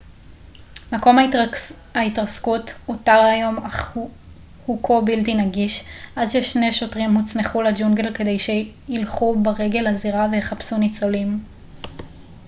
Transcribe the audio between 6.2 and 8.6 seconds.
ששני שוטרים הוצנחו לג'ונגל כדי